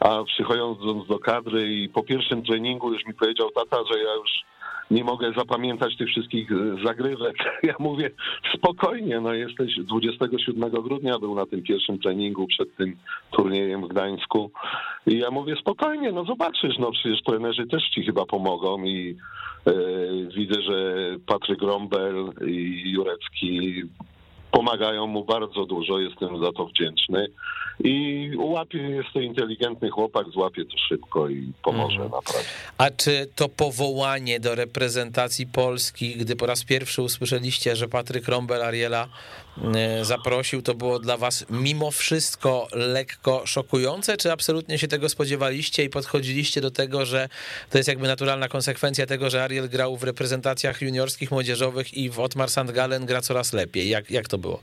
[0.00, 4.30] a przychodząc do kadry i po pierwszym treningu już mi powiedział tata, że ja już
[4.90, 7.36] nie mogę zapamiętać tych wszystkich e, zagrywek.
[7.62, 8.10] Ja mówię,
[8.54, 12.96] spokojnie, no jesteś 27 grudnia był na tym pierwszym treningu przed tym
[13.30, 14.50] turniejem w Gdańsku
[15.06, 19.16] i ja mówię, spokojnie, no zobaczysz, no przecież trenerzy też ci chyba pomogą i
[19.66, 19.72] e,
[20.36, 20.94] widzę, że
[21.26, 23.82] Patryk Rombel i Jurecki
[24.56, 27.26] pomagają mu bardzo dużo, jestem za to wdzięczny.
[27.84, 32.10] I łapie, jest to inteligentny chłopak, złapie to szybko i pomoże mm.
[32.10, 32.48] naprawdę.
[32.78, 38.62] A czy to powołanie do reprezentacji Polski, gdy po raz pierwszy usłyszeliście, że Patryk Rombel
[38.62, 39.08] Ariela
[40.02, 45.90] zaprosił, to było dla was mimo wszystko lekko szokujące, czy absolutnie się tego spodziewaliście i
[45.90, 47.28] podchodziliście do tego, że
[47.70, 52.20] to jest jakby naturalna konsekwencja tego, że Ariel grał w reprezentacjach juniorskich, młodzieżowych i w
[52.20, 52.72] Otmar St.
[52.72, 53.88] Gallen gra coraz lepiej.
[53.88, 54.60] Jak, jak to było?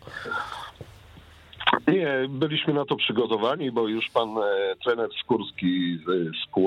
[1.87, 6.57] Nie, byliśmy na to przygotowani, bo już pan e, trener Skórski z, z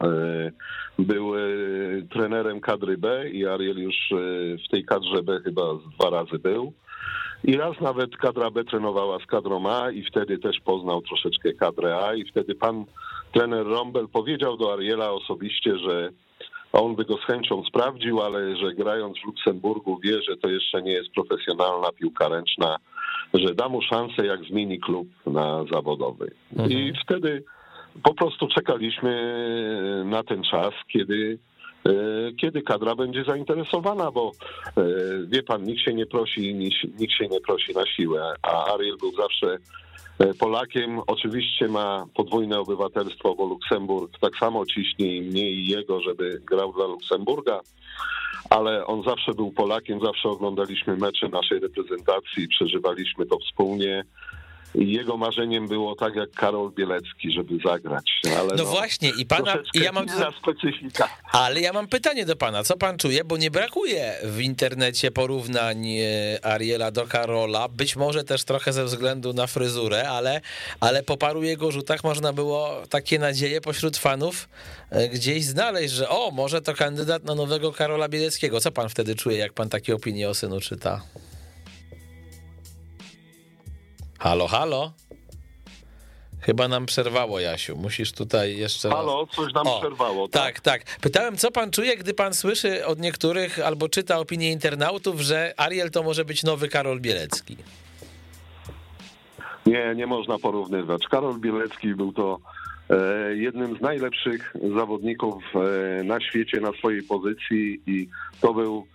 [0.00, 0.50] e,
[0.98, 1.40] był e,
[2.10, 4.16] trenerem kadry B i Ariel już e,
[4.66, 5.62] w tej kadrze B chyba
[5.98, 6.72] dwa razy był.
[7.44, 11.96] I raz nawet kadra B trenowała z kadrą A i wtedy też poznał troszeczkę kadrę
[11.96, 12.84] A i wtedy pan
[13.32, 16.10] trener Rombel powiedział do Ariela osobiście, że
[16.72, 20.82] on by go z chęcią sprawdził, ale że grając w Luksemburgu wie, że to jeszcze
[20.82, 22.76] nie jest profesjonalna piłka ręczna,
[23.34, 26.30] że da mu szansę, jak zmieni klub na zawodowy.
[26.52, 26.70] Mhm.
[26.70, 27.44] I wtedy
[28.02, 29.12] po prostu czekaliśmy
[30.04, 31.38] na ten czas, kiedy
[32.40, 34.32] kiedy kadra będzie zainteresowana, bo
[34.76, 34.82] e,
[35.26, 36.54] wie pan, nikt się nie prosi,
[36.98, 39.58] nikt się nie prosi na siłę, a Ariel był zawsze
[40.18, 41.00] e, Polakiem.
[41.06, 46.72] Oczywiście ma podwójne obywatelstwo, bo Luksemburg tak samo ciśnie i mnie i jego, żeby grał
[46.72, 47.60] dla Luksemburga
[48.50, 54.04] ale on zawsze był Polakiem, zawsze oglądaliśmy mecze naszej reprezentacji, przeżywaliśmy to wspólnie.
[54.74, 58.20] Jego marzeniem było tak jak Karol Bielecki, żeby zagrać.
[58.38, 59.56] Ale no, no właśnie, i pana.
[59.74, 60.06] I ja mam
[60.42, 61.08] specyfika.
[61.32, 62.64] Ale ja mam pytanie do pana.
[62.64, 63.24] Co pan czuje?
[63.24, 66.04] Bo nie brakuje w internecie porównań e,
[66.42, 67.68] Ariela do Karola.
[67.68, 70.40] Być może też trochę ze względu na fryzurę, ale,
[70.80, 74.48] ale po paru jego rzutach można było takie nadzieje pośród fanów
[74.90, 78.60] e, gdzieś znaleźć, że o, może to kandydat na nowego Karola Bieleckiego.
[78.60, 81.00] Co pan wtedy czuje, jak pan takie opinie o synu czyta?
[84.24, 84.92] Halo, halo?
[86.40, 87.76] Chyba nam przerwało, Jasiu.
[87.76, 88.88] Musisz tutaj jeszcze.
[88.90, 90.28] Halo, coś nam o, przerwało.
[90.28, 90.42] Tak?
[90.42, 91.00] tak, tak.
[91.00, 95.90] Pytałem, co pan czuje, gdy pan słyszy od niektórych albo czyta opinie internautów, że Ariel
[95.90, 97.56] to może być nowy Karol Bielecki.
[99.66, 101.02] Nie, nie można porównywać.
[101.10, 102.38] Karol Bielecki był to
[102.90, 105.44] e, jednym z najlepszych zawodników
[106.00, 108.08] e, na świecie na swojej pozycji i
[108.40, 108.86] to był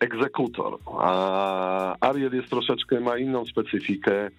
[0.00, 0.78] egzekutor.
[0.98, 4.30] A Ariel jest troszeczkę, ma inną specyfikę.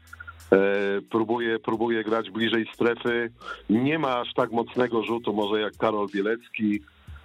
[0.52, 0.62] E,
[1.10, 3.32] próbuje, próbuje grać bliżej strefy.
[3.70, 6.80] Nie ma aż tak mocnego rzutu, może jak Karol Bielecki.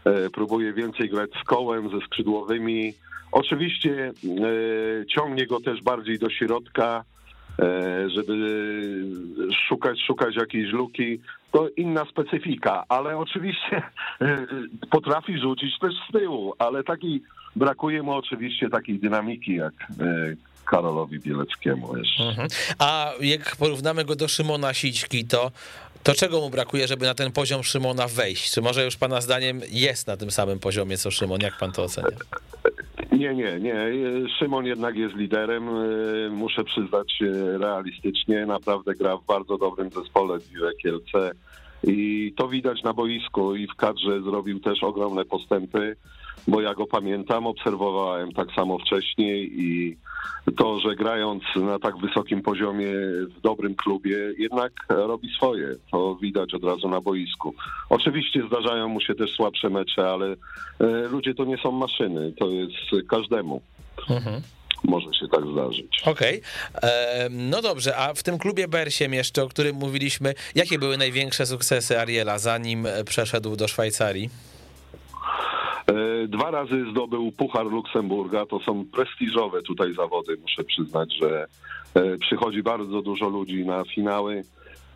[0.05, 2.95] E, próbuje więcej grać z kołem, ze skrzydłowymi.
[3.33, 4.13] Oczywiście
[5.15, 7.05] ciągnie go też bardziej do środka,
[8.07, 8.37] żeby
[9.69, 11.21] szukać, szukać jakiejś luki.
[11.53, 13.83] To inna specyfika, ale oczywiście
[14.91, 17.23] potrafi rzucić też z tyłu, ale taki
[17.57, 22.25] Brakuje mu oczywiście takiej dynamiki jak e, Karolowi Bieleckiemu jeszcze.
[22.25, 22.49] Mhm.
[22.79, 25.51] A jak porównamy go do Szymona Sićki, to,
[26.03, 28.53] to czego mu brakuje, żeby na ten poziom Szymona wejść?
[28.53, 31.40] Czy może już pana zdaniem jest na tym samym poziomie co Szymon?
[31.40, 32.09] Jak pan to ocenia?
[33.12, 33.77] Nie, nie, nie.
[34.38, 35.69] Szymon jednak jest liderem.
[35.69, 37.19] E, muszę przyznać
[37.61, 38.47] realistycznie.
[38.47, 41.31] Naprawdę gra w bardzo dobrym zespole w Kielce.
[41.87, 45.97] I to widać na boisku i w kadrze zrobił też ogromne postępy,
[46.49, 49.97] bo ja go pamiętam, obserwowałem tak samo wcześniej i
[50.57, 52.93] to, że grając na tak wysokim poziomie
[53.37, 55.68] w dobrym klubie, jednak robi swoje.
[55.93, 57.55] To widać od razu na boisku.
[57.91, 60.26] Oczywiście zdarzają mu się też słabsze mecze, ale
[60.80, 62.32] e, ludzie to nie są maszyny.
[62.39, 63.61] To jest każdemu.
[64.11, 64.43] Mhm
[64.85, 66.03] może się tak zdarzyć.
[66.05, 66.41] Okej.
[66.74, 66.91] Okay.
[67.30, 72.01] No dobrze, a w tym klubie Bersiem jeszcze, o którym mówiliśmy, jakie były największe sukcesy
[72.01, 74.30] Ariela, zanim przeszedł do Szwajcarii?
[75.87, 78.47] E, dwa razy zdobył Puchar Luksemburga.
[78.47, 80.37] To są prestiżowe tutaj zawody.
[80.43, 81.47] Muszę przyznać, że
[81.95, 84.45] e, przychodzi bardzo dużo ludzi na finały.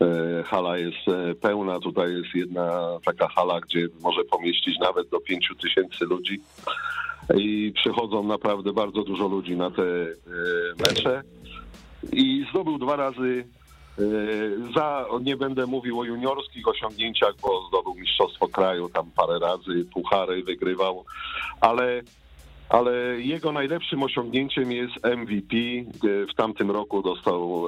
[0.01, 0.97] E, hala jest
[1.41, 1.79] pełna.
[1.79, 6.41] Tutaj jest jedna taka hala, gdzie może pomieścić nawet do pięciu tysięcy ludzi.
[7.37, 9.83] I przychodzą naprawdę bardzo dużo ludzi na te
[10.79, 11.23] mecze.
[12.11, 13.45] I zdobył dwa razy
[14.75, 20.43] za, nie będę mówił o juniorskich osiągnięciach, bo zdobył Mistrzostwo Kraju tam parę razy, puchary
[20.43, 21.05] wygrywał,
[21.61, 22.01] ale
[22.69, 25.55] ale jego najlepszym osiągnięciem jest MVP.
[26.31, 27.65] W tamtym roku dostał,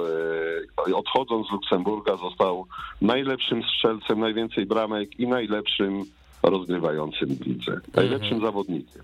[0.88, 2.66] e, odchodząc z Luksemburga, został
[3.00, 6.04] najlepszym strzelcem, najwięcej bramek i najlepszym
[6.50, 8.42] rozgrywającym w lidze, najlepszym mhm.
[8.42, 9.02] zawodnikiem.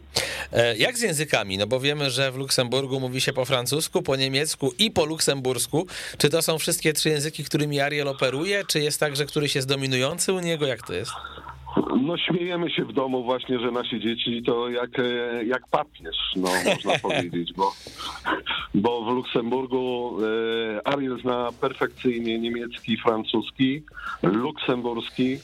[0.52, 1.58] E, jak z językami?
[1.58, 5.86] No bo wiemy, że w Luksemburgu mówi się po francusku, po niemiecku i po luksembursku.
[6.18, 9.68] Czy to są wszystkie trzy języki, którymi Ariel operuje, czy jest tak, że któryś jest
[9.68, 10.66] dominujący u niego?
[10.66, 11.12] Jak to jest?
[12.02, 16.48] No śmiejemy się w domu właśnie, że nasi dzieci to jak, e, jak papież, no
[16.66, 17.72] można powiedzieć, bo,
[18.74, 20.18] bo w Luksemburgu
[20.76, 23.82] e, Ariel zna perfekcyjnie niemiecki, francuski,
[24.22, 25.38] luksemburski,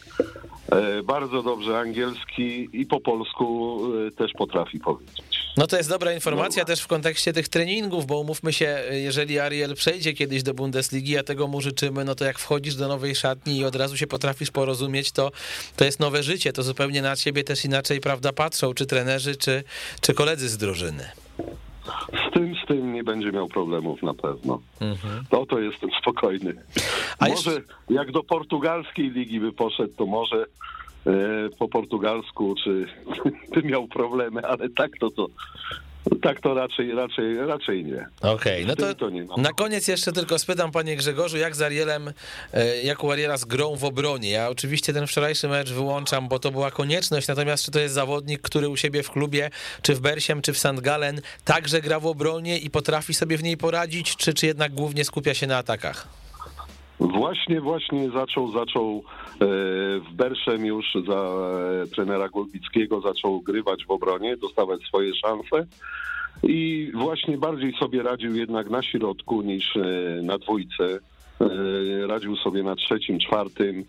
[0.72, 3.80] e, bardzo dobrze angielski i po polsku
[4.16, 5.34] też potrafi powiedzieć.
[5.56, 6.66] No to jest dobra informacja no.
[6.66, 11.22] też w kontekście tych treningów, bo umówmy się, jeżeli Ariel przejdzie kiedyś do Bundesligi, a
[11.22, 14.50] tego mu życzymy, no to jak wchodzisz do nowej szatni i od razu się potrafisz
[14.50, 15.30] porozumieć, to,
[15.76, 19.64] to jest nowe życie, to zupełnie na ciebie też inaczej, prawda, patrzą, czy trenerzy, czy,
[20.00, 21.04] czy koledzy z drużyny.
[22.12, 24.60] Z tym, z tym nie będzie miał problemów na pewno.
[24.80, 25.24] Mhm.
[25.30, 26.54] To to jestem spokojny.
[27.18, 27.74] A może jeszcze...
[27.90, 30.46] jak do portugalskiej ligi by poszedł, to może
[31.06, 31.10] e,
[31.58, 32.86] po portugalsku, czy
[33.54, 35.26] by miał problemy, ale tak to to
[36.22, 38.06] tak to raczej, raczej, raczej nie.
[38.20, 42.12] Okej, okay, no to, to na koniec jeszcze tylko spytam panie Grzegorzu, jak z Arielem,
[42.52, 44.30] e, jak u Ariela z grą w obronie?
[44.30, 48.42] Ja oczywiście ten wczorajszy mecz wyłączam, bo to była konieczność, natomiast czy to jest zawodnik,
[48.42, 49.50] który u siebie w klubie,
[49.82, 50.80] czy w Bersiem, czy w St.
[50.80, 55.04] Gallen także gra w obronie i potrafi sobie w niej poradzić, czy, czy jednak głównie
[55.04, 56.23] skupia się na atakach?
[57.00, 59.46] Właśnie, właśnie zaczął, zaczął e,
[60.00, 61.28] w Berszem już za
[61.82, 65.66] e, trenera Golbickiego, zaczął grywać w obronie, dostawać swoje szanse
[66.42, 69.80] i właśnie bardziej sobie radził jednak na środku niż e,
[70.22, 71.00] na dwójce.
[71.44, 73.84] E, radził sobie na trzecim, czwartym,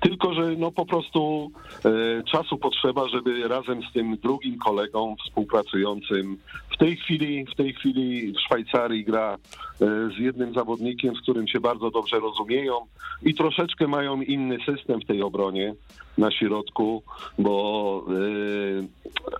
[0.00, 1.50] tylko że no po prostu
[1.84, 6.38] e, czasu potrzeba, żeby razem z tym drugim kolegą współpracującym
[6.74, 9.36] w tej chwili, w tej chwili w Szwajcarii gra
[9.80, 9.86] e,
[10.16, 12.74] z jednym zawodnikiem, z którym się bardzo dobrze rozumieją
[13.22, 15.74] i troszeczkę mają inny system w tej obronie
[16.20, 17.02] na środku,
[17.38, 18.04] bo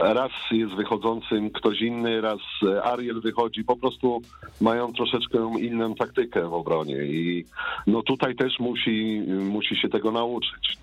[0.01, 2.39] raz jest wychodzącym ktoś inny, raz
[2.85, 4.23] Ariel wychodzi, po prostu
[4.61, 7.45] mają troszeczkę inną taktykę w obronie i
[7.87, 10.79] no tutaj też musi, musi się tego nauczyć.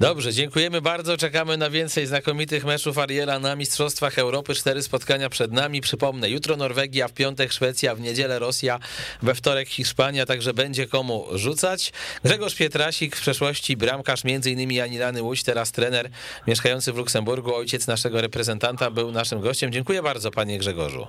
[0.00, 1.16] Dobrze, dziękujemy bardzo.
[1.16, 4.54] Czekamy na więcej znakomitych meczów Ariela na Mistrzostwach Europy.
[4.54, 5.80] Cztery spotkania przed nami.
[5.80, 8.78] Przypomnę, jutro Norwegia, w piątek Szwecja, w niedzielę Rosja,
[9.22, 11.92] we wtorek Hiszpania, także będzie komu rzucać.
[12.24, 14.70] Grzegorz Pietrasik, w przeszłości bramkarz m.in.
[14.70, 16.10] Janilany Łódź, teraz trener
[16.46, 19.72] mieszkający w Luksemburgu, ojciec naszego reprezentanta, był naszym gościem.
[19.72, 21.06] Dziękuję bardzo, panie Grzegorzu.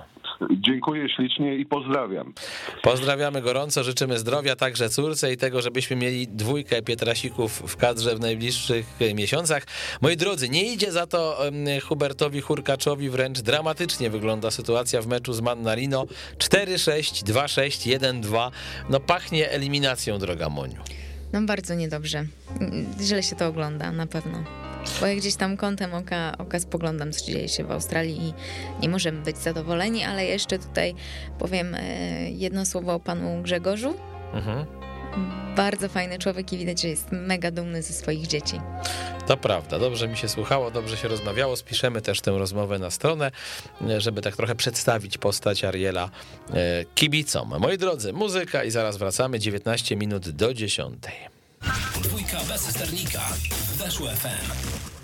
[0.50, 2.32] Dziękuję ślicznie i pozdrawiam.
[2.82, 8.20] Pozdrawiamy gorąco, życzymy zdrowia także córce i tego, żebyśmy mieli dwójkę Pietrasików w kadrze w
[8.20, 9.66] najbliższych miesiącach.
[10.00, 11.38] Moi drodzy, nie idzie za to
[11.82, 16.04] Hubertowi Hurkaczowi, wręcz dramatycznie wygląda sytuacja w meczu z Mannarino.
[16.38, 18.50] 4-6, 2-6, 1-2.
[18.90, 20.80] No pachnie eliminacją, droga Moniu.
[21.32, 22.24] No bardzo niedobrze.
[23.00, 24.44] Źle się to ogląda, na pewno.
[25.00, 28.32] Bo ja gdzieś tam kątem oka, oka spoglądam, co dzieje się w Australii i
[28.82, 30.94] nie możemy być zadowoleni, ale jeszcze tutaj
[31.38, 33.94] powiem e, jedno słowo o panu Grzegorzu.
[34.34, 34.81] Mhm.
[35.56, 38.60] Bardzo fajny człowiek i widać, że jest mega dumny ze swoich dzieci.
[39.26, 41.56] To prawda, dobrze mi się słuchało, dobrze się rozmawiało.
[41.56, 43.30] Spiszemy też tę rozmowę na stronę,
[43.98, 46.10] żeby tak trochę przedstawić postać Ariela
[46.50, 47.54] e, kibicom.
[47.58, 50.94] Moi drodzy, muzyka i zaraz wracamy, 19 minut do 10.
[52.02, 53.20] Dwójka bez sternika.
[53.78, 55.01] Weszło FM.